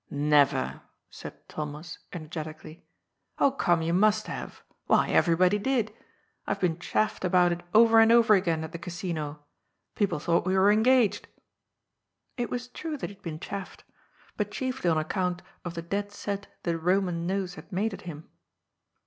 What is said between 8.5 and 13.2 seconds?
at the Casino. People thought we were engaged." It was true that he